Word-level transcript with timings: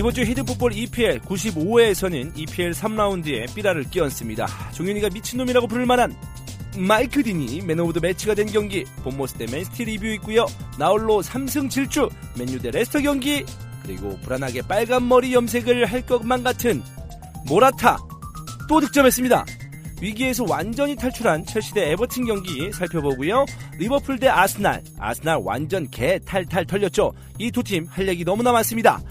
이번 0.00 0.14
주 0.14 0.22
히든풋볼 0.22 0.72
EPL 0.72 1.20
95회에서는 1.20 2.32
EPL 2.34 2.70
3라운드에 2.70 3.54
삐라를 3.54 3.84
끼얹습니다. 3.84 4.46
종윤이가 4.72 5.10
미친놈이라고 5.10 5.66
부를 5.66 5.84
만한 5.84 6.16
마이크 6.74 7.22
딘이 7.22 7.60
man 7.66 7.78
of 7.80 7.92
the 7.92 8.00
match가 8.00 8.32
된 8.32 8.46
경기 8.46 8.84
본머스 9.02 9.34
대 9.34 9.44
맨시티 9.44 9.84
리뷰 9.84 10.06
있고요. 10.14 10.46
나홀로 10.78 11.20
3승 11.20 11.68
질주 11.68 12.10
맨유 12.38 12.60
대 12.60 12.70
레스터 12.70 13.00
경기 13.00 13.44
그리고 13.82 14.18
불안하게 14.22 14.62
빨간 14.62 15.06
머리 15.06 15.34
염색을 15.34 15.84
할 15.84 16.00
것만 16.06 16.44
같은 16.44 16.82
모라타 17.44 17.98
또 18.70 18.80
득점했습니다. 18.80 19.44
위기에서 20.00 20.46
완전히 20.48 20.96
탈출한 20.96 21.44
첼시 21.44 21.74
대 21.74 21.90
에버튼 21.90 22.24
경기 22.24 22.72
살펴보고요. 22.72 23.44
리버풀 23.76 24.18
대 24.18 24.28
아스날. 24.28 24.82
아스날 24.98 25.40
완전 25.44 25.90
개 25.90 26.18
탈탈 26.20 26.64
털렸죠. 26.64 27.12
이 27.38 27.50
두 27.50 27.62
팀 27.62 27.86
할 27.86 28.08
얘기 28.08 28.24
너무나 28.24 28.50
많습니다. 28.50 29.02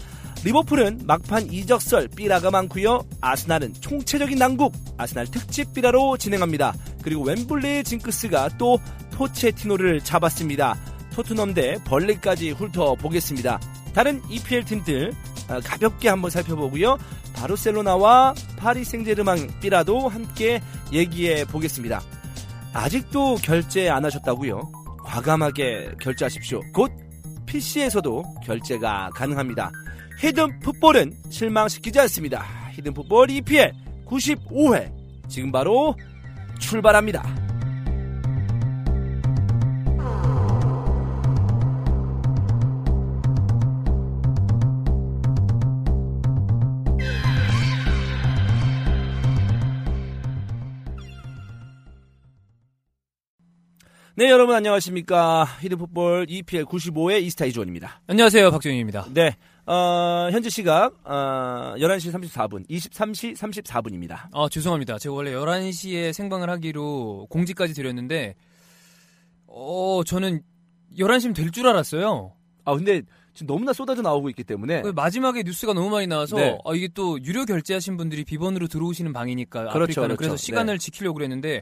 리버풀은 0.44 1.02
막판 1.06 1.52
이적설 1.52 2.08
삐라가 2.16 2.50
많고요. 2.50 3.02
아스날은 3.20 3.74
총체적인 3.82 4.38
난국 4.38 4.74
아스날 4.98 5.28
특집 5.28 5.74
삐라로 5.74 6.18
진행합니다. 6.18 6.74
그리고 7.02 7.26
웸블리의 7.26 7.84
징크스가 7.84 8.58
또 8.58 8.80
포체티노를 9.12 10.00
잡았습니다. 10.02 10.78
토트넘 11.14 11.54
대 11.54 11.78
벌레까지 11.84 12.52
훑어보겠습니다. 12.52 13.60
다른 13.94 14.22
EPL 14.30 14.64
팀들 14.64 15.14
아, 15.50 15.60
가볍게 15.60 16.08
한번 16.08 16.30
살펴보고요. 16.30 16.98
바르셀로나와 17.34 18.34
파리 18.58 18.86
생제르맹 18.86 19.60
삐라도 19.60 20.08
함께 20.08 20.62
얘기해 20.94 21.46
보겠습니다. 21.46 22.02
아직도 22.74 23.36
결제 23.36 23.90
안 23.90 24.06
하셨다고요? 24.06 24.72
과감하게 25.04 25.96
결제하십시오. 26.00 26.62
곧 26.72 26.92
PC에서도 27.46 28.24
결제가 28.46 29.10
가능합니다. 29.16 29.72
히든 30.20 30.60
풋볼은 30.60 31.14
실망시키지 31.30 31.98
않습니다. 32.02 32.46
히든 32.74 32.94
풋볼 32.94 33.32
EPL 33.32 33.74
95회 34.06 34.92
지금 35.30 35.52
바로 35.52 35.96
출발합니다. 36.60 37.24
네, 54.16 54.30
여러분 54.30 54.54
안녕하십니까. 54.54 55.46
히든 55.62 55.78
풋볼 55.78 56.26
EPL 56.28 56.66
95회 56.66 57.22
이스타 57.22 57.46
이주원입니다. 57.46 58.02
안녕하세요, 58.08 58.52
박정희입니다. 58.52 59.06
네, 59.14 59.38
어, 59.72 60.30
현재 60.32 60.50
시각, 60.50 60.96
어, 61.04 61.76
11시 61.78 62.12
34분, 62.12 62.68
23시 62.68 63.36
34분입니다. 63.36 64.28
아, 64.34 64.48
죄송합니다. 64.50 64.98
제가 64.98 65.14
원래 65.14 65.32
11시에 65.32 66.12
생방을 66.12 66.50
하기로 66.50 67.28
공지까지 67.30 67.76
드렸는데, 67.76 68.34
어, 69.46 70.02
저는 70.08 70.42
11시면 70.98 71.36
될 71.36 71.52
줄 71.52 71.68
알았어요. 71.68 72.34
아, 72.66 72.76
근데 72.76 73.04
지금 73.36 73.46
너무나 73.54 73.72
쏟아져 73.72 74.02
나오고 74.02 74.30
있기 74.32 74.44
때문에. 74.44 74.82
그 74.82 74.88
마지막에 74.88 75.44
뉴스가 75.44 75.74
너무 75.74 75.92
많이 75.92 76.08
나와서, 76.08 76.36
네. 76.38 76.58
아, 76.66 76.74
이게 76.74 76.88
또 76.88 77.22
유료 77.24 77.46
결제하신 77.46 77.96
분들이 77.96 78.24
비번으로 78.24 78.68
들어오시는 78.68 79.14
방이니까, 79.14 79.66
그렇죠, 79.70 80.02
아프리카는. 80.02 80.08
그렇죠. 80.16 80.18
그래서 80.18 80.36
시간을 80.38 80.80
지키려고 80.80 81.14
그랬는데, 81.14 81.62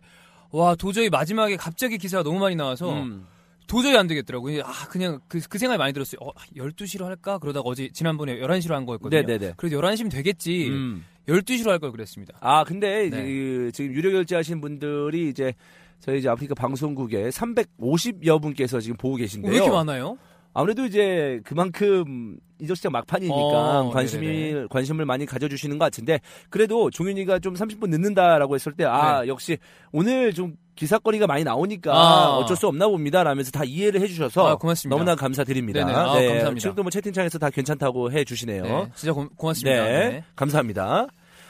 와, 0.52 0.76
도저히 0.76 1.10
마지막에 1.10 1.58
갑자기 1.58 1.98
기사가 1.98 2.24
너무 2.24 2.40
많이 2.40 2.56
나와서, 2.56 2.94
음, 2.94 3.28
도저히 3.68 3.96
안 3.98 4.08
되겠더라고요. 4.08 4.64
아, 4.64 4.88
그냥 4.90 5.20
그, 5.28 5.40
그 5.50 5.58
생각이 5.58 5.78
많이 5.78 5.94
들었어요. 5.94 6.20
어, 6.22 6.32
12시로 6.56 7.04
할까? 7.04 7.38
그러다가 7.38 7.64
어제, 7.70 7.90
지난번에 7.94 8.40
11시로 8.40 8.72
한 8.72 8.86
거였거든요. 8.86 9.22
네네네. 9.22 9.54
그래도 9.58 9.80
11시면 9.82 10.10
되겠지. 10.12 10.70
음. 10.70 11.06
12시로 11.28 11.68
할 11.68 11.80
걸 11.80 11.92
그랬습니다. 11.92 12.38
아, 12.40 12.64
근데 12.64 13.10
네. 13.10 13.24
그, 13.24 13.72
지금 13.74 13.94
유료 13.94 14.12
결제하신 14.12 14.62
분들이 14.62 15.30
이제 15.30 15.54
저희 16.00 16.20
이제 16.20 16.30
아프리카 16.30 16.56
방송국에 16.56 17.30
350여 17.30 18.42
분께서 18.42 18.80
지금 18.80 18.98
보고 18.98 19.16
어, 19.16 19.18
계신데요. 19.18 19.52
왜 19.52 19.58
이렇게 19.58 19.72
많아요? 19.72 20.18
아무래도 20.58 20.86
이제 20.86 21.40
그만큼 21.44 22.36
이적 22.60 22.76
시장 22.76 22.92
막판이니까 22.92 23.36
어, 23.36 23.92
관심이 23.92 24.26
네네네. 24.26 24.68
관심을 24.72 25.06
많이 25.06 25.28
가져주시는 25.28 25.78
것 25.78 25.86
같은데 25.86 26.20
그래도 26.50 26.90
종윤이가 26.90 27.38
좀 27.40 27.54
30분 27.54 27.90
늦는다라고 27.90 28.56
했을 28.56 28.72
때 28.74 28.84
아 28.84 29.28
역시 29.28 29.60
오늘 29.92 30.34
좀 30.34 30.56
기사거리가 30.76 31.28
많이 31.28 31.44
나오니까 31.44 31.92
네. 31.92 31.98
아. 31.98 32.38
어쩔 32.38 32.58
수 32.58 32.68
없나 32.68 32.88
봅니다 32.88 33.24
라면서 33.24 33.52
다 33.52 33.64
이해를 33.64 34.02
해주셔서 34.02 34.48
아, 34.48 34.56
고맙습니다. 34.56 34.96
너무나 34.96 35.16
감사드립니다. 35.16 35.80
네네. 35.86 35.92
아, 35.96 36.06
감사합니다. 36.06 36.56
지금도 36.56 36.82
뭐 36.82 36.90
채팅창에서 36.90 37.38
다 37.38 37.52
괜찮다고 37.52 38.12
해주시네요. 38.12 38.64
네, 38.64 38.90
진짜 38.96 39.14
고, 39.14 39.28
고맙습니다. 39.36 39.84
네, 39.84 40.10
네. 40.10 40.24
감사합니다. 40.36 41.06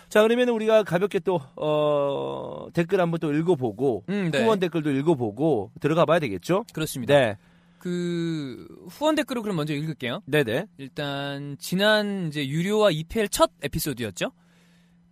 자, 0.10 0.22
그러면 0.22 0.48
우리가 0.50 0.84
가볍게 0.84 1.20
또, 1.20 1.42
어, 1.58 2.68
댓글 2.74 3.02
한번 3.02 3.20
또 3.20 3.34
읽어보고, 3.34 4.06
음, 4.08 4.30
네. 4.32 4.42
후원 4.42 4.58
댓글도 4.60 4.90
읽어보고, 4.92 5.72
들어가 5.82 6.06
봐야 6.06 6.20
되겠죠? 6.20 6.64
그렇습니다. 6.74 7.14
네. 7.14 7.36
그 7.80 8.68
후원 8.90 9.16
댓글을 9.16 9.42
그럼 9.42 9.56
먼저 9.58 9.74
읽을게요. 9.74 10.22
네네. 10.26 10.68
일단 10.78 11.56
지난 11.60 12.28
이제 12.28 12.48
유료와 12.48 12.92
EPL 12.92 13.30
첫 13.30 13.52
에피소드였죠. 13.62 14.32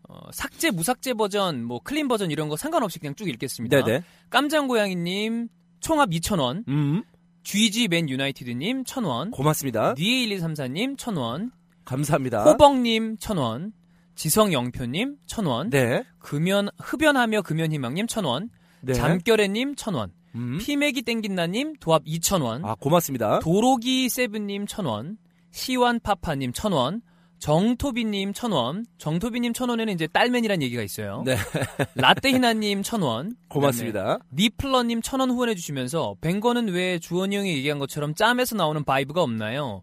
어, 0.07 0.19
삭제 0.31 0.71
무삭제 0.71 1.13
버전, 1.13 1.63
뭐 1.63 1.79
클린 1.83 2.07
버전 2.07 2.31
이런 2.31 2.49
거 2.49 2.57
상관없이 2.57 2.99
그냥 2.99 3.15
쭉 3.15 3.27
읽겠습니다. 3.27 3.83
네네. 3.83 4.03
깜장 4.29 4.67
고양이님 4.67 5.49
총합 5.79 6.09
2,000원, 6.09 6.67
음, 6.67 7.03
GG 7.43 7.87
맨 7.87 8.09
유나이티드님 8.09 8.83
1,000원, 8.83 9.31
고맙습니다. 9.31 9.93
DA1234님 9.95 10.97
1,000원, 10.97 11.51
감사합니다. 11.85 12.43
호벙님 12.43 13.17
1,000원, 13.17 13.71
지성영표님 14.15 15.17
1,000원, 15.27 15.69
네. 15.69 16.03
금연 16.19 16.69
흡연하며 16.79 17.41
금연희망님 17.41 18.05
1,000원, 18.07 18.49
네. 18.81 18.93
잠결애님 18.93 19.75
1,000원, 19.75 20.11
음. 20.35 20.57
피메기 20.59 21.01
땡긴나님 21.01 21.75
도합 21.79 22.03
2,000원, 22.05 22.65
아, 22.65 22.75
고맙습니다. 22.75 23.39
도로기 23.39 24.09
세븐님 24.09 24.65
1,000원, 24.65 25.17
시완파파님 25.51 26.51
1,000원, 26.51 27.01
정토비님 27.39 28.33
1,000원, 28.33 28.85
정토비님 28.97 29.53
1,000원에는 29.53 29.93
이제 29.93 30.07
딸맨이란 30.07 30.61
얘기가 30.61 30.81
있어요. 30.81 31.23
네. 31.25 31.35
라떼히나님 31.95 32.81
1,000원, 32.81 33.35
고맙습니다. 33.49 34.19
니플러님 34.33 35.01
1,000원 35.01 35.29
후원해주시면서 35.31 36.15
뱅거는 36.21 36.69
왜 36.69 36.99
주원이 36.99 37.35
형이 37.35 37.49
얘기한 37.57 37.79
것처럼 37.79 38.15
짬에서 38.15 38.55
나오는 38.55 38.83
vibe가 38.83 39.21
없나요? 39.21 39.81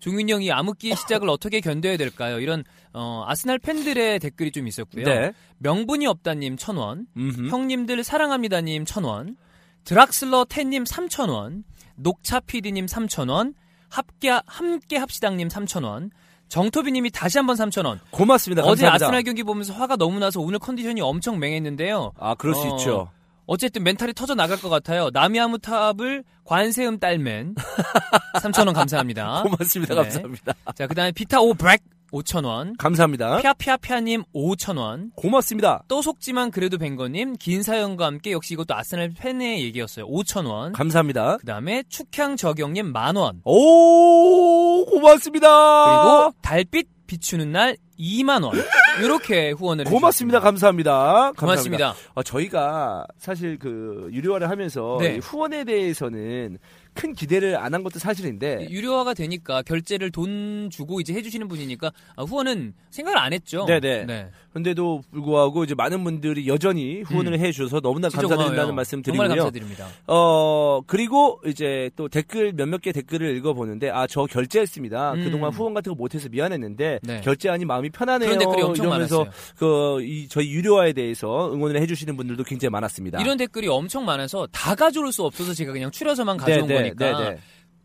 종윤 0.00 0.28
형이 0.28 0.52
암흑기의 0.52 0.96
시작을 0.96 1.30
어떻게 1.30 1.60
견뎌야 1.60 1.96
될까요? 1.96 2.38
이런 2.38 2.64
어, 2.92 3.24
아스날 3.26 3.58
팬들의 3.58 4.18
댓글이 4.18 4.52
좀 4.52 4.66
있었고요. 4.66 5.04
네. 5.04 5.32
명분이 5.58 6.06
없다님 6.06 6.56
1,000원, 6.56 7.06
음흠. 7.16 7.48
형님들 7.48 8.04
사랑합니다님 8.04 8.84
1,000원, 8.84 9.36
드락슬러 9.84 10.44
텐님 10.48 10.84
3,000원, 10.84 11.62
녹차 11.96 12.40
PD님 12.40 12.86
3,000원, 12.86 13.54
함께, 13.88 14.40
함께 14.46 14.96
합시당님 14.96 15.48
3,000원, 15.48 16.10
정토비님이 16.48 17.10
다시 17.10 17.38
한번 17.38 17.56
3,000원. 17.56 17.98
고맙습니다. 18.10 18.62
어제 18.62 18.82
감사합니다. 18.82 19.06
아스날 19.06 19.22
경기 19.22 19.42
보면서 19.42 19.72
화가 19.72 19.96
너무 19.96 20.18
나서 20.18 20.40
오늘 20.40 20.58
컨디션이 20.58 21.00
엄청 21.00 21.38
맹했는데요. 21.38 22.12
아, 22.18 22.34
그럴 22.34 22.54
수 22.54 22.62
어, 22.62 22.76
있죠. 22.76 23.10
어쨌든 23.46 23.82
멘탈이 23.82 24.14
터져 24.14 24.34
나갈 24.34 24.58
것 24.58 24.68
같아요. 24.68 25.10
나미아무 25.12 25.58
탑을 25.58 26.24
관세음 26.44 26.98
딸맨 26.98 27.54
3,000원 28.36 28.72
감사합니다. 28.74 29.42
고맙습니다. 29.44 29.94
네. 29.94 30.00
감사합니다. 30.02 30.54
자, 30.74 30.86
그 30.86 30.94
다음에 30.94 31.12
비타 31.12 31.40
오 31.40 31.52
브렉 31.54 31.82
5,000원. 32.12 32.76
감사합니다. 32.78 33.38
피아피아피아님 33.38 34.24
5,000원. 34.34 35.10
고맙습니다. 35.16 35.82
또 35.88 36.02
속지만 36.02 36.50
그래도 36.50 36.78
뱅거님 36.78 37.36
긴 37.38 37.62
사연과 37.62 38.06
함께 38.06 38.32
역시 38.32 38.54
이것도 38.54 38.74
아스날 38.74 39.10
팬의 39.16 39.62
얘기였어요. 39.64 40.06
5,000원. 40.08 40.72
감사합니다. 40.72 41.38
그 41.38 41.46
다음에 41.46 41.82
축향 41.88 42.36
저경님 42.36 42.92
만원. 42.92 43.40
오, 43.44 44.84
고맙습니다. 44.86 45.48
그리고 45.48 46.34
달빛 46.42 47.03
비추는 47.14 47.52
날 47.52 47.76
2만 47.98 48.42
원. 48.44 48.54
이렇게 49.00 49.50
후원을 49.52 49.84
고맙습니다. 49.84 50.38
해주셨습니다. 50.38 50.40
감사합니다. 50.40 51.32
감사합니다. 51.36 51.40
고맙습니다. 51.40 51.94
어, 52.14 52.22
저희가 52.24 53.06
사실 53.18 53.56
그 53.58 54.08
유료화를 54.12 54.50
하면서 54.50 54.98
네. 55.00 55.16
이 55.16 55.18
후원에 55.18 55.64
대해서는 55.64 56.58
큰 56.94 57.12
기대를 57.12 57.56
안 57.56 57.74
한 57.74 57.82
것도 57.82 57.98
사실인데 57.98 58.68
유료화가 58.70 59.14
되니까 59.14 59.62
결제를 59.62 60.12
돈 60.12 60.68
주고 60.70 61.00
이제 61.00 61.12
해주시는 61.12 61.48
분이니까 61.48 61.90
아, 62.14 62.22
후원은 62.22 62.72
생각을 62.90 63.18
안 63.18 63.32
했죠. 63.32 63.64
네네. 63.66 64.04
네. 64.06 64.28
근데도 64.52 65.02
불구하고 65.10 65.64
이제 65.64 65.74
많은 65.74 66.04
분들이 66.04 66.46
여전히 66.46 67.02
후원을 67.02 67.40
해주셔서 67.40 67.80
너무나 67.80 68.08
감사드린다는 68.08 68.50
고마워요. 68.54 68.74
말씀 68.74 69.02
정말 69.02 69.26
드리고요. 69.26 69.44
감사드립니다. 69.44 69.88
어 70.06 70.80
그리고 70.86 71.40
이제 71.46 71.90
또 71.96 72.08
댓글 72.08 72.52
몇몇 72.52 72.80
개 72.80 72.92
댓글을 72.92 73.36
읽어보는데 73.38 73.90
아 73.90 74.06
저 74.06 74.26
결제했습니다. 74.26 75.14
음. 75.14 75.24
그동안 75.24 75.52
후원 75.52 75.74
같은 75.74 75.90
거 75.90 75.96
못해서 75.96 76.28
미안했는데 76.28 77.00
네. 77.06 77.20
결제하니 77.22 77.64
마음이 77.64 77.90
편하네요. 77.90 78.28
그런 78.28 78.38
댓글이 78.38 78.62
엄청 78.62 78.86
이러면서 78.86 79.18
많았어요. 79.24 79.34
그이 79.98 80.28
저희 80.28 80.50
유료화에 80.52 80.92
대해서 80.92 81.52
응원을 81.52 81.80
해주시는 81.82 82.16
분들도 82.16 82.44
굉장히 82.44 82.70
많았습니다. 82.70 83.20
이런 83.20 83.36
댓글이 83.36 83.68
엄청 83.68 84.04
많아서 84.04 84.46
다 84.52 84.74
가져올 84.74 85.12
수 85.12 85.24
없어서 85.24 85.54
제가 85.54 85.72
그냥 85.72 85.90
추려서만 85.90 86.36
가져온 86.36 86.66
네, 86.66 86.74
네, 86.74 86.82
거니까 86.94 87.18
네, 87.20 87.30
네. 87.30 87.38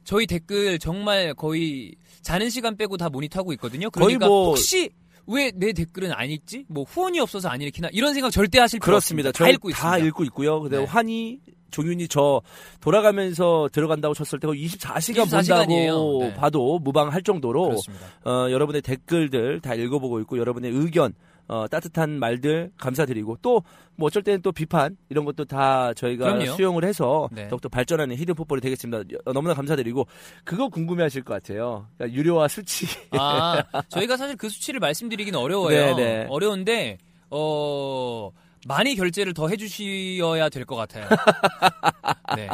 저희 0.03 0.25
댓글 0.25 0.79
정말 0.79 1.33
거의 1.33 1.93
자는 2.21 2.49
시간 2.49 2.75
빼고 2.77 2.97
다 2.97 3.09
모니터하고 3.09 3.53
있거든요. 3.53 3.89
그러니까 3.89 4.27
뭐- 4.27 4.47
혹시 4.49 4.89
왜내 5.27 5.73
댓글은 5.73 6.11
안 6.11 6.29
읽지? 6.29 6.65
뭐 6.69 6.83
후원이 6.85 7.19
없어서 7.19 7.49
안 7.49 7.61
읽히나? 7.61 7.89
이런 7.91 8.13
생각 8.15 8.31
절대 8.31 8.57
하실 8.59 8.79
필요 8.79 8.85
그렇습니다. 8.93 9.29
없습니다. 9.29 9.45
다 9.45 9.49
읽고 9.51 9.69
다 9.69 9.89
있습니다. 9.97 10.07
읽고 10.07 10.23
있고요. 10.23 10.61
근데 10.61 10.79
네. 10.79 10.83
환희 10.85 11.39
종윤이 11.71 12.07
저 12.07 12.41
돌아가면서 12.81 13.69
들어간다고 13.71 14.13
쳤을 14.13 14.39
때 14.39 14.47
거의 14.47 14.65
24시간 14.67 15.25
24시간 15.25 15.69
이에요. 15.71 15.93
본다고 15.93 16.19
네. 16.23 16.33
봐도 16.33 16.79
무방할 16.79 17.21
정도로 17.23 17.63
그렇습니다. 17.69 18.05
어, 18.25 18.49
여러분의 18.51 18.81
댓글들 18.81 19.59
다 19.61 19.73
읽어보고 19.75 20.19
있고 20.21 20.37
여러분의 20.37 20.71
의견 20.71 21.13
어, 21.47 21.65
따뜻한 21.67 22.11
말들 22.19 22.71
감사드리고 22.77 23.37
또 23.41 23.61
뭐 23.99 24.07
어쩔 24.07 24.23
때는 24.23 24.41
또 24.41 24.53
비판 24.53 24.95
이런 25.09 25.25
것도 25.25 25.43
다 25.43 25.93
저희가 25.93 26.31
그럼요. 26.33 26.53
수용을 26.55 26.85
해서 26.85 27.27
네. 27.33 27.49
더욱더 27.49 27.67
발전하는 27.67 28.15
히든 28.15 28.33
풋볼이 28.33 28.61
되겠습니다. 28.61 28.99
여- 29.13 29.33
너무나 29.33 29.53
감사드리고 29.53 30.07
그거 30.45 30.69
궁금해하실 30.69 31.23
것 31.23 31.33
같아요. 31.33 31.85
그러니까 31.97 32.17
유료화 32.17 32.47
수치. 32.47 32.85
아, 33.11 33.61
저희가 33.89 34.15
사실 34.15 34.37
그 34.37 34.47
수치를 34.47 34.79
말씀드리긴 34.79 35.35
어려워요. 35.35 35.95
네, 35.97 36.01
네. 36.21 36.27
어려운데 36.29 36.97
어 37.29 38.31
많이 38.67 38.95
결제를 38.95 39.33
더 39.33 39.47
해주셔야 39.47 40.49
될 40.49 40.65
것 40.65 40.75
같아요. 40.75 41.07
네. 42.35 42.49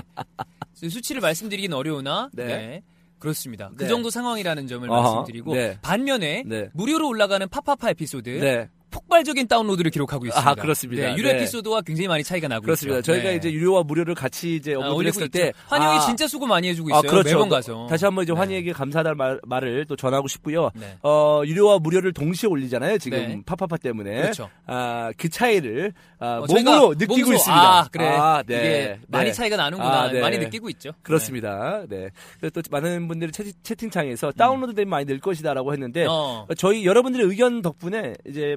수치를 0.74 1.22
말씀드리긴 1.22 1.74
어려우나 1.74 2.30
네. 2.34 2.46
네. 2.46 2.84
그렇습니다. 3.19 3.72
그 3.75 3.84
네. 3.84 3.90
정도 3.90 4.10
상황이라는 4.10 4.68
점을 4.68 4.88
어허, 4.90 5.02
말씀드리고 5.02 5.54
네. 5.56 5.80
반면에 5.81 6.44
네. 6.46 6.69
무료로 6.74 7.07
올라가는 7.07 7.48
파파파 7.50 7.90
에피소드 7.92 8.30
네. 8.30 8.69
폭발적인 8.95 9.50
다운로드를 9.50 9.92
기록하고 9.92 10.25
있습니다. 10.25 10.50
아, 10.50 10.56
그렇습니다. 10.56 11.03
네, 11.03 11.18
유료 11.18 11.27
네. 11.27 11.36
에피소드와 11.36 11.81
굉장히 11.81 12.07
많이 12.07 12.24
차이가 12.24 12.47
나고 12.47 12.63
그렇습니다. 12.63 13.00
있죠. 13.00 13.12
저희가 13.12 13.31
네. 13.31 13.36
이제 13.36 13.51
유료와 13.51 13.83
무료를 13.83 14.15
같이 14.15 14.56
이제 14.56 14.74
아, 14.74 14.77
업로드 14.77 14.95
올리고 14.95 15.07
했을 15.09 15.24
있죠. 15.24 15.38
때 15.38 15.53
환영이 15.68 15.97
아, 15.97 16.00
진짜 16.00 16.27
수고 16.27 16.47
많이 16.47 16.69
해주고 16.69 16.95
아, 16.95 17.00
있어요. 17.00 17.12
그렇죠. 17.12 17.30
매번 17.30 17.50
가서 17.50 17.88
다시 17.89 18.06
한번 18.06 18.24
이제 18.24 18.31
네. 18.31 18.39
환희에게 18.39 18.71
감사하다는 18.71 19.18
말, 19.18 19.39
말을 19.45 19.86
또 19.89 19.97
전하고 19.97 20.30
싶고요. 20.30 20.71
네. 20.75 20.97
어, 21.03 21.42
유료와 21.45 21.80
무료를 21.80 22.13
동시에 22.13 22.47
올리잖아요. 22.47 22.97
지금 23.00 23.18
네. 23.18 23.42
파파파 23.45 23.75
때문에. 23.77 24.21
그렇죠. 24.21 24.50
아, 24.65 25.12
그 25.18 25.27
차이를 25.27 25.92
아, 26.19 26.38
어, 26.38 26.45
몸으로 26.47 26.94
느끼고 26.94 27.18
몸소, 27.18 27.33
있습니다. 27.33 27.80
아, 27.80 27.88
그래. 27.92 28.07
아, 28.07 28.44
네. 28.47 28.56
이게 28.56 29.00
많이 29.09 29.25
네. 29.25 29.33
차이가 29.33 29.57
나는구나. 29.57 30.03
아, 30.03 30.12
네. 30.12 30.21
많이 30.21 30.38
느끼고 30.38 30.69
있죠. 30.69 30.92
그렇습니다. 31.01 31.83
네. 31.89 32.09
그래서 32.39 32.62
또 32.62 32.62
많은 32.71 33.09
분들이 33.09 33.33
채, 33.33 33.44
채팅창에서 33.62 34.31
다운로드되면 34.31 34.89
많이 34.89 35.06
늘 35.06 35.19
것이다라고 35.19 35.74
했는데 35.74 36.03
네. 36.03 36.07
어. 36.09 36.47
저희 36.57 36.86
여러분들의 36.86 37.27
의견 37.27 37.62
덕분에 37.62 38.13
이제 38.25 38.56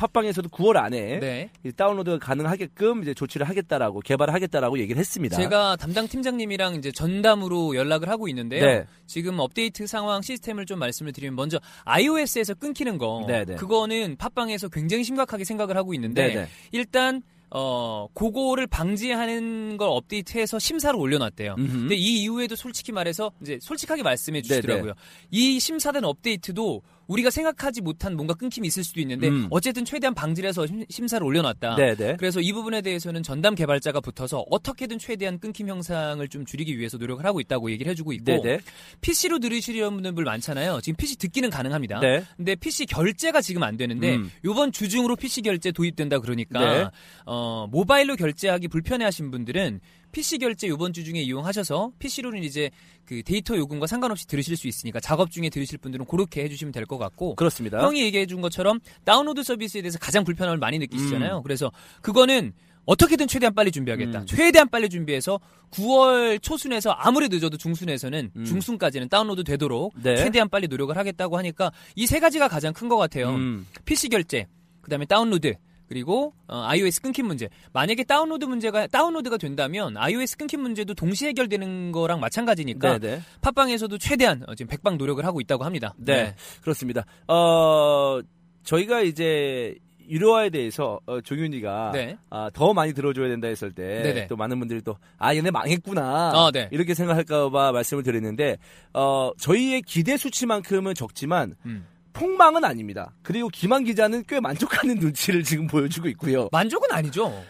팟빵에서도 0.00 0.48
9월 0.48 0.76
안에 0.76 1.20
네. 1.20 1.50
이 1.62 1.72
다운로드가 1.72 2.18
가능하게끔 2.18 3.02
이제 3.02 3.12
조치를 3.12 3.46
하겠다라고 3.46 4.00
개발을 4.00 4.32
하겠다라고 4.32 4.78
얘기를 4.78 4.98
했습니다. 4.98 5.36
제가 5.36 5.76
담당 5.76 6.08
팀장님이랑 6.08 6.76
이제 6.76 6.90
전담으로 6.90 7.76
연락을 7.76 8.08
하고 8.08 8.26
있는데요. 8.28 8.64
네. 8.64 8.86
지금 9.06 9.38
업데이트 9.38 9.86
상황 9.86 10.22
시스템을 10.22 10.64
좀 10.64 10.78
말씀을 10.78 11.12
드리면 11.12 11.36
먼저 11.36 11.60
iOS에서 11.84 12.54
끊기는 12.54 12.96
거 12.96 13.24
네, 13.28 13.44
네. 13.44 13.56
그거는 13.56 14.16
팟빵에서 14.16 14.68
굉장히 14.68 15.04
심각하게 15.04 15.44
생각을 15.44 15.76
하고 15.76 15.92
있는데 15.92 16.28
네, 16.28 16.34
네. 16.34 16.48
일단 16.72 17.22
어 17.50 18.06
그거를 18.14 18.66
방지하는 18.68 19.76
걸 19.76 19.88
업데이트해서 19.88 20.58
심사를 20.58 20.96
올려놨대요. 20.98 21.56
음흠. 21.58 21.72
근데 21.72 21.96
이 21.96 22.22
이후에도 22.22 22.54
솔직히 22.54 22.92
말해서 22.92 23.32
이제 23.42 23.58
솔직하게 23.60 24.04
말씀해 24.04 24.40
주시더라고요. 24.42 24.92
네, 24.92 24.98
이 25.30 25.58
심사된 25.58 26.04
업데이트도 26.04 26.80
우리가 27.10 27.30
생각하지 27.30 27.80
못한 27.80 28.14
뭔가 28.14 28.34
끊김이 28.34 28.68
있을 28.68 28.84
수도 28.84 29.00
있는데 29.00 29.28
음. 29.28 29.48
어쨌든 29.50 29.84
최대한 29.84 30.14
방지를 30.14 30.48
해서 30.48 30.64
심- 30.66 30.84
심사를 30.88 31.24
올려놨다. 31.26 31.74
네, 31.74 31.94
네. 31.96 32.16
그래서 32.16 32.40
이 32.40 32.52
부분에 32.52 32.82
대해서는 32.82 33.22
전담 33.24 33.56
개발자가 33.56 34.00
붙어서 34.00 34.44
어떻게든 34.48 34.98
최대한 35.00 35.40
끊김 35.40 35.68
형상을 35.68 36.26
좀 36.28 36.46
줄이기 36.46 36.78
위해서 36.78 36.98
노력을 36.98 37.24
하고 37.24 37.40
있다고 37.40 37.70
얘기를 37.72 37.90
해주고 37.90 38.12
있고 38.12 38.24
네, 38.24 38.40
네. 38.42 38.58
PC로 39.00 39.40
들으시려는 39.40 40.02
분들 40.02 40.22
많잖아요. 40.24 40.80
지금 40.82 40.96
PC 40.96 41.16
듣기는 41.18 41.50
가능합니다. 41.50 41.98
네. 42.00 42.24
근데 42.36 42.54
PC 42.54 42.86
결제가 42.86 43.40
지금 43.40 43.64
안 43.64 43.76
되는데 43.76 44.14
음. 44.16 44.30
이번 44.44 44.70
주 44.70 44.88
중으로 44.88 45.16
PC 45.16 45.42
결제 45.42 45.72
도입된다 45.72 46.20
그러니까 46.20 46.60
네. 46.60 46.86
어, 47.26 47.66
모바일로 47.70 48.14
결제하기 48.16 48.68
불편해하신 48.68 49.32
분들은 49.32 49.80
PC 50.12 50.38
결제 50.38 50.66
이번 50.66 50.92
주 50.92 51.04
중에 51.04 51.20
이용하셔서 51.20 51.92
PC로는 52.00 52.42
이제 52.42 52.70
그 53.04 53.22
데이터 53.22 53.56
요금과 53.56 53.86
상관없이 53.86 54.26
들으실 54.26 54.56
수 54.56 54.66
있으니까 54.68 54.98
작업 55.00 55.30
중에 55.30 55.48
들으실 55.50 55.78
분들은 55.78 56.06
그렇게 56.06 56.42
해주시면 56.44 56.72
될 56.72 56.84
것 56.86 56.98
같고 57.04 57.34
그렇습니다. 57.34 57.80
형이 57.82 58.02
얘기해 58.02 58.26
준 58.26 58.40
것처럼 58.40 58.80
다운로드 59.04 59.42
서비스에 59.42 59.82
대해서 59.82 59.98
가장 59.98 60.24
불편함을 60.24 60.58
많이 60.58 60.78
느끼시잖아요. 60.78 61.38
음. 61.38 61.42
그래서 61.42 61.70
그거는 62.02 62.52
어떻게든 62.86 63.28
최대한 63.28 63.54
빨리 63.54 63.70
준비하겠다. 63.70 64.20
음. 64.20 64.26
최대한 64.26 64.68
빨리 64.68 64.88
준비해서 64.88 65.38
9월 65.72 66.42
초순에서 66.42 66.90
아무리 66.90 67.28
늦어도 67.28 67.56
중순에서는 67.56 68.30
음. 68.34 68.44
중순까지는 68.44 69.08
다운로드 69.08 69.44
되도록 69.44 69.92
네. 70.02 70.16
최대한 70.16 70.48
빨리 70.48 70.66
노력을 70.66 70.96
하겠다고 70.96 71.36
하니까 71.38 71.70
이 71.94 72.06
세 72.06 72.18
가지가 72.20 72.48
가장 72.48 72.72
큰 72.72 72.88
것 72.88 72.96
같아요. 72.96 73.30
음. 73.30 73.66
PC 73.84 74.08
결제, 74.08 74.46
그다음에 74.80 75.04
다운로드, 75.04 75.54
그리고 75.90 76.32
어, 76.46 76.62
iOS 76.68 77.00
끊김 77.02 77.26
문제. 77.26 77.48
만약에 77.72 78.04
다운로드 78.04 78.44
문제가 78.44 78.86
다운로드가 78.86 79.38
된다면 79.38 79.96
iOS 79.96 80.36
끊김 80.36 80.60
문제도 80.60 80.94
동시에 80.94 81.30
해결되는 81.30 81.90
거랑 81.90 82.20
마찬가지니까 82.20 82.98
네, 82.98 83.16
네. 83.16 83.22
팟빵에서도 83.40 83.98
최대한 83.98 84.44
어, 84.46 84.54
지금 84.54 84.70
백방 84.70 84.98
노력을 84.98 85.22
하고 85.24 85.40
있다고 85.40 85.64
합니다. 85.64 85.92
네, 85.98 86.36
그렇습니다. 86.62 87.04
어, 87.26 88.20
저희가 88.62 89.00
이제 89.00 89.74
유료화에 90.08 90.50
대해서 90.50 91.00
어, 91.06 91.20
종윤이가 91.20 91.90
네. 91.92 92.16
아, 92.30 92.50
더 92.54 92.72
많이 92.72 92.92
들어줘야 92.94 93.26
된다 93.28 93.48
했을 93.48 93.72
때 93.72 94.02
네네. 94.02 94.26
또 94.28 94.36
많은 94.36 94.58
분들이 94.60 94.80
또 94.82 94.96
아 95.18 95.34
얘네 95.34 95.50
망했구나 95.50 96.02
아, 96.34 96.50
네. 96.52 96.68
이렇게 96.70 96.94
생각할까봐 96.94 97.72
말씀을 97.72 98.04
드렸는데 98.04 98.58
어, 98.94 99.32
저희의 99.38 99.82
기대 99.82 100.16
수치만큼은 100.16 100.94
적지만 100.94 101.56
음. 101.66 101.84
폭망은 102.12 102.64
아닙니다. 102.64 103.14
그리고 103.22 103.48
김한 103.48 103.84
기자는 103.84 104.24
꽤 104.28 104.40
만족하는 104.40 104.96
눈치를 105.00 105.44
지금 105.44 105.66
보여주고 105.66 106.08
있고요. 106.08 106.48
만족은 106.52 106.88
아니죠. 106.92 107.42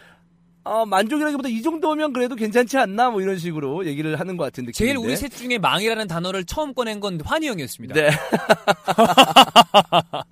어, 0.63 0.85
만족이라기보다 0.85 1.49
이 1.49 1.61
정도면 1.61 2.13
그래도 2.13 2.35
괜찮지 2.35 2.77
않나 2.77 3.09
뭐 3.09 3.21
이런 3.21 3.37
식으로 3.37 3.85
얘기를 3.87 4.19
하는 4.19 4.37
것 4.37 4.43
같은 4.43 4.65
느낌인데. 4.65 4.77
제일 4.77 4.97
우리 4.97 5.17
셋 5.17 5.29
중에 5.29 5.57
망이라는 5.57 6.07
단어를 6.07 6.45
처음 6.45 6.73
꺼낸 6.73 6.99
건 6.99 7.19
환희 7.23 7.47
형이었습니다. 7.47 7.95
네. 7.95 8.11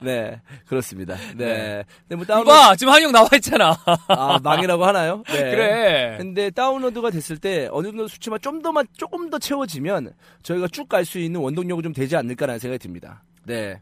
네, 0.00 0.40
그렇습니다. 0.66 1.16
네. 1.36 1.84
네. 2.08 2.16
뭐 2.16 2.24
다운로드 2.24 2.48
봐, 2.50 2.76
지금 2.76 2.92
형 3.02 3.12
나와 3.12 3.28
있잖아. 3.34 3.76
아, 4.08 4.38
망이라고 4.42 4.84
하나요? 4.84 5.22
네. 5.28 5.50
그래. 5.50 6.14
근데 6.18 6.50
다운로드가 6.50 7.10
됐을 7.10 7.36
때 7.38 7.68
어느 7.72 7.88
정도 7.88 8.06
수치만 8.08 8.38
좀 8.40 8.62
더만 8.62 8.86
조금 8.96 9.28
더 9.30 9.38
채워지면 9.38 10.12
저희가 10.42 10.68
쭉 10.68 10.88
갈 10.88 11.04
수 11.04 11.18
있는 11.18 11.40
원동력이 11.40 11.82
좀 11.82 11.92
되지 11.92 12.16
않을까라는 12.16 12.58
생각이 12.58 12.78
듭니다. 12.78 13.22
네. 13.44 13.80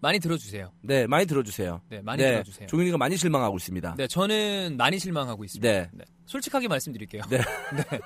많이 0.00 0.20
들어주세요. 0.20 0.70
네, 0.82 1.08
많이 1.08 1.26
들어주세요. 1.26 1.80
네, 1.88 2.00
많이 2.02 2.22
들어주세요. 2.22 2.68
종윤이가 2.68 2.98
많이 2.98 3.16
실망하고 3.16 3.56
있습니다. 3.56 3.94
네, 3.96 4.06
저는 4.06 4.76
많이 4.76 4.96
실망하고 4.98 5.42
있습니다. 5.44 5.68
네. 5.92 6.04
솔직하게 6.26 6.68
말씀드릴게요. 6.68 7.22
네. 7.30 7.40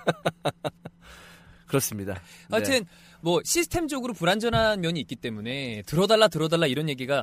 그렇습니다. 1.66 2.14
네. 2.14 2.20
하여튼 2.50 2.84
뭐 3.22 3.40
시스템적으로 3.44 4.12
불안전한 4.12 4.80
면이 4.80 5.00
있기 5.00 5.16
때문에 5.16 5.82
들어달라 5.86 6.28
들어달라 6.28 6.66
이런 6.66 6.88
얘기가 6.88 7.22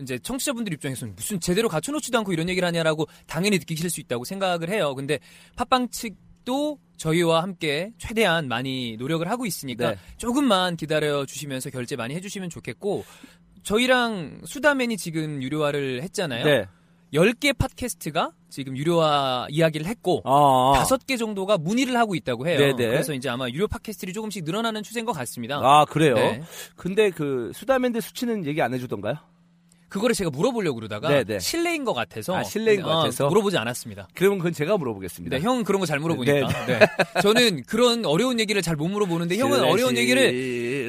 이제 0.00 0.18
청취자분들 0.18 0.72
입장에서는 0.72 1.14
무슨 1.14 1.40
제대로 1.40 1.68
갖춰놓지도 1.68 2.16
않고 2.18 2.32
이런 2.32 2.48
얘기를 2.48 2.66
하냐라고 2.66 3.06
당연히 3.26 3.58
느끼실 3.58 3.90
수 3.90 4.00
있다고 4.00 4.24
생각을 4.24 4.70
해요. 4.70 4.94
근데 4.94 5.18
팟빵 5.56 5.90
측도 5.90 6.78
저희와 6.96 7.42
함께 7.42 7.92
최대한 7.98 8.48
많이 8.48 8.96
노력을 8.96 9.28
하고 9.28 9.44
있으니까 9.44 9.90
네. 9.90 9.98
조금만 10.16 10.76
기다려 10.76 11.26
주시면서 11.26 11.70
결제 11.70 11.96
많이 11.96 12.14
해주시면 12.14 12.48
좋겠고 12.48 13.04
저희랑 13.64 14.42
수다맨이 14.44 14.96
지금 14.96 15.42
유료화를 15.42 16.02
했잖아요. 16.02 16.44
네. 16.44 16.66
10개 17.12 17.56
팟캐스트가 17.56 18.30
지금 18.48 18.76
유료화 18.76 19.46
이야기를 19.50 19.86
했고 19.86 20.22
아, 20.24 20.72
다섯 20.76 21.06
개 21.06 21.16
정도가 21.16 21.58
문의를 21.58 21.96
하고 21.96 22.14
있다고 22.14 22.46
해요. 22.46 22.58
네네. 22.58 22.74
그래서 22.74 23.12
이제 23.14 23.28
아마 23.28 23.48
유료 23.50 23.68
팟캐스트들이 23.68 24.12
조금씩 24.12 24.44
늘어나는 24.44 24.82
추세인 24.82 25.04
것 25.04 25.12
같습니다. 25.12 25.56
아 25.62 25.84
그래요. 25.84 26.14
네. 26.14 26.42
근데 26.76 27.10
그 27.10 27.50
수다맨드 27.54 28.00
수치는 28.00 28.46
얘기 28.46 28.62
안 28.62 28.72
해주던가요? 28.72 29.16
그거를 29.88 30.14
제가 30.14 30.30
물어보려고 30.30 30.76
그러다가 30.76 31.10
네네. 31.10 31.38
실례인 31.40 31.84
것 31.84 31.92
같아서 31.92 32.34
아, 32.34 32.42
실례인 32.44 32.80
것 32.80 32.88
어, 32.90 32.96
같아서? 33.00 33.28
물어보지 33.28 33.58
않았습니다. 33.58 34.08
그러면 34.14 34.38
그건 34.38 34.54
제가 34.54 34.78
물어보겠습니다. 34.78 35.36
네, 35.36 35.42
형 35.42 35.64
그런 35.64 35.80
거 35.80 35.86
잘 35.86 35.98
물어보니까. 35.98 36.64
네. 36.64 36.78
저는 37.20 37.64
그런 37.64 38.06
어려운 38.06 38.40
얘기를 38.40 38.62
잘 38.62 38.74
못 38.74 38.88
물어보는데 38.88 39.36
형은 39.36 39.60
어려운 39.64 39.98
얘기를. 39.98 40.32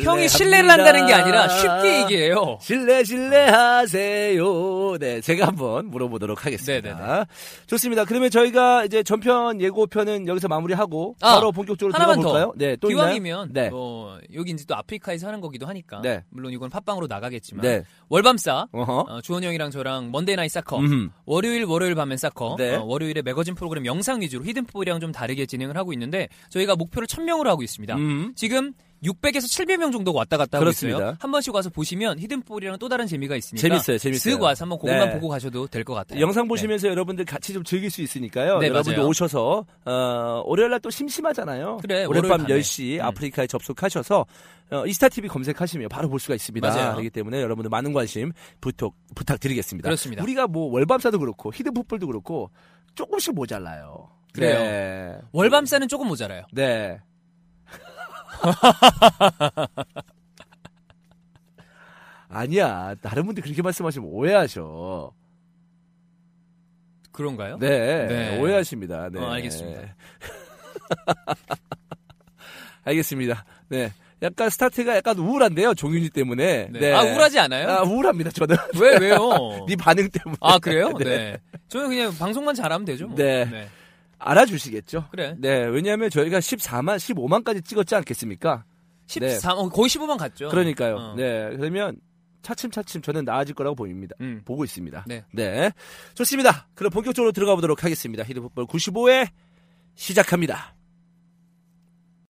형이 0.04 0.28
신뢰를 0.28 0.70
한다는 0.70 1.08
게 1.08 1.14
아니라 1.14 1.48
쉽게 1.48 2.02
얘기해요. 2.02 2.58
실례 2.62 3.04
실례하세요. 3.04 4.98
네, 5.00 5.22
제가 5.22 5.48
한번 5.48 5.90
물어보도록 5.90 6.46
하겠습니다. 6.46 6.96
네네네. 6.96 7.26
좋습니다. 7.68 8.06
그러면 8.06 8.30
저희가 8.30 8.86
이제 8.86 9.04
전편 9.04 9.62
예고편은 9.62 10.28
여기서 10.28 10.48
마무리하고 10.48 11.16
아, 11.22 11.36
바로 11.36 11.52
본격적으로 11.52 11.94
들어가 11.94 12.12
하나만 12.12 12.22
더. 12.24 12.30
볼까요? 12.32 12.54
네, 12.56 12.76
또 12.76 12.90
기왕이면? 12.90 13.54
네. 13.54 13.70
뭐 13.70 14.18
여기 14.34 14.52
이제 14.52 14.66
또 14.68 14.76
아프리카에서 14.76 15.28
하는 15.28 15.42
거기도 15.42 15.66
하니까 15.68 16.02
네. 16.02 16.24
물론 16.30 16.52
이건 16.52 16.70
팟빵으로 16.70 17.08
나가겠지만 17.08 17.62
네. 17.64 17.84
어허. 18.72 19.06
어, 19.10 19.22
주원 19.22 19.44
형이랑 19.44 19.72
저랑 19.72 20.12
Monday 20.12 20.36
Night 20.36 20.50
Soccer 20.50 20.80
음흠. 20.80 21.10
월요일 21.26 21.66
월요일 21.66 21.96
밤엔 21.96 22.18
soccer 22.18 22.56
네. 22.58 22.76
어, 22.76 22.84
월요일에 22.84 23.22
매거진 23.22 23.56
프로그램 23.56 23.86
영상 23.86 24.22
위주로 24.22 24.44
히든풋이랑 24.46 25.00
좀 25.00 25.12
다르게 25.12 25.46
진행을 25.46 25.78
하고 25.78 25.94
있는데 25.94 26.28
저희가 26.50 26.76
목표를 26.76 27.08
1000명으로 27.08 27.46
하고 27.46 27.64
있습니다. 27.64 27.96
음. 27.96 28.34
지금 28.36 28.74
600에서 29.04 29.44
700명 29.44 29.92
정도가 29.92 30.18
왔다 30.20 30.38
갔다 30.38 30.58
하고 30.58 30.64
그렇습니다. 30.66 30.98
있어요. 30.98 31.18
한 31.20 31.32
번씩 31.32 31.54
와서 31.54 31.70
보시면 31.70 32.20
히든풋이랑 32.20 32.78
또 32.80 32.88
다른 32.88 33.06
재미가 33.06 33.36
있으니까 33.36 33.62
재밌어요, 33.68 33.98
재밌어요. 33.98 34.36
쓱 34.38 34.42
와서 34.42 34.64
한번 34.64 34.80
그것만 34.80 35.10
네. 35.10 35.14
보고 35.16 35.28
가셔도 35.28 35.68
될 35.68 35.84
것 35.84 35.94
같아요. 35.94 36.22
영상 36.22 36.48
보시면서 36.48 36.88
여러분들 36.88 37.26
같이 37.26 37.52
좀 37.54 37.64
즐길 37.64 37.92
수 37.92 38.02
있으니까요. 38.02 38.60
네, 38.60 38.68
여러분들 38.68 38.96
맞아요. 38.98 39.10
오셔서 39.10 39.66
어, 39.86 40.44
월요일 40.46 40.70
날 40.72 40.80
또 40.80 40.90
심심하잖아요. 40.90 41.78
그래, 41.82 42.06
월요일 42.06 42.24
밤 42.30 42.42
월요일 42.42 42.48
밤에. 42.48 42.60
10시 42.62 43.00
음. 43.00 43.06
아프리카에 43.06 43.48
접속하셔서 43.48 44.26
어, 44.72 44.86
이스타 44.88 45.10
TV 45.10 45.30
검색하시면 45.30 45.90
바로 45.90 46.10
볼 46.10 46.20
수가 46.20 46.36
있습니다. 46.36 46.68
맞아요. 46.68 46.92
그렇기 46.94 47.10
때문에 47.10 47.42
여러분들 47.42 47.70
많은 47.70 47.94
관심 47.94 48.32
부탁 48.62 48.92
부탁드리겠습니다. 49.16 49.88
그렇습니다. 49.88 50.24
우리가 50.24 50.48
뭐 50.48 50.72
월밤사도 50.72 51.20
그렇고 51.20 51.52
히든풋볼도 51.54 52.08
그렇고 52.08 52.50
조금씩 52.96 53.34
모자라요. 53.36 54.10
그래요. 54.34 54.60
네. 54.60 55.18
월밤사는 55.32 55.88
조금 55.88 56.08
모자라요. 56.08 56.44
네. 56.54 57.00
아니야. 62.30 62.96
다른 63.02 63.26
분들 63.26 63.44
그렇게 63.44 63.62
말씀하시면 63.62 64.10
오해하셔. 64.10 65.14
그런가요? 67.12 67.58
네, 67.60 68.08
네. 68.08 68.40
오해하십니다. 68.40 69.10
네. 69.12 69.20
어, 69.20 69.32
알겠습니다. 69.32 69.82
알겠습니다. 72.84 73.46
네. 73.70 73.94
약간 74.24 74.50
스타트가 74.50 74.96
약간 74.96 75.18
우울한데요, 75.20 75.74
종윤이 75.76 76.10
때문에. 76.10 76.70
네. 76.72 76.94
아 76.94 77.04
우울하지 77.04 77.40
않아요? 77.40 77.70
아, 77.70 77.82
우울합니다, 77.84 78.32
저는. 78.32 78.56
왜 78.80 78.98
왜요? 78.98 79.66
네 79.68 79.76
반응 79.76 80.10
때문에. 80.10 80.38
아 80.42 80.58
그래요? 80.60 80.94
네. 80.98 81.04
네. 81.04 81.38
저는 81.68 81.90
그냥 81.90 82.18
방송만 82.18 82.56
잘하면 82.56 82.86
되죠. 82.86 83.08
뭐. 83.08 83.16
네. 83.18 83.68
알아주시겠죠? 84.24 85.08
그래. 85.12 85.36
네, 85.38 85.66
왜냐하면 85.66 86.10
저희가 86.10 86.40
14만, 86.40 86.98
15만까지 86.98 87.64
찍었지 87.64 87.96
않겠습니까? 87.96 88.66
13, 89.08 89.58
어, 89.58 89.70
거의 89.70 89.90
15만 89.90 90.18
갔죠. 90.18 90.50
그러니까요. 90.50 90.96
어. 90.96 91.16
네, 91.16 91.50
그러면 91.58 91.98
차츰차츰 92.42 93.02
저는 93.02 93.26
나아질 93.26 93.56
거라고 93.56 93.76
보입니다. 93.76 94.16
음. 94.22 94.42
보고 94.46 94.64
있습니다. 94.64 95.06
네. 95.32 95.72
좋습니다. 96.14 96.68
그럼 96.76 96.92
본격적으로 96.92 97.32
들어가 97.32 97.56
보도록 97.56 97.84
하겠습니다. 97.84 98.24
히드풋볼 98.24 98.66
95회 98.68 99.30
시작합니다. 99.96 100.76